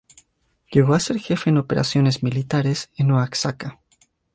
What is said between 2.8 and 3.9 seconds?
en Oaxaca.